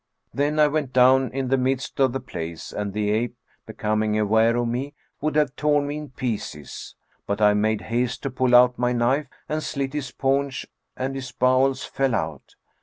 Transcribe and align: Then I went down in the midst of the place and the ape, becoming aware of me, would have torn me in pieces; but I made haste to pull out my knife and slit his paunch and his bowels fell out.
Then 0.33 0.57
I 0.57 0.67
went 0.67 0.93
down 0.93 1.31
in 1.31 1.49
the 1.49 1.59
midst 1.59 1.99
of 1.99 2.11
the 2.11 2.19
place 2.19 2.73
and 2.73 2.91
the 2.91 3.11
ape, 3.11 3.37
becoming 3.67 4.17
aware 4.17 4.55
of 4.57 4.67
me, 4.67 4.95
would 5.21 5.35
have 5.35 5.55
torn 5.55 5.85
me 5.85 5.97
in 5.97 6.09
pieces; 6.09 6.95
but 7.27 7.39
I 7.39 7.53
made 7.53 7.81
haste 7.81 8.23
to 8.23 8.31
pull 8.31 8.55
out 8.55 8.79
my 8.79 8.93
knife 8.93 9.27
and 9.47 9.61
slit 9.61 9.93
his 9.93 10.09
paunch 10.09 10.65
and 10.97 11.13
his 11.13 11.31
bowels 11.31 11.83
fell 11.83 12.15
out. 12.15 12.55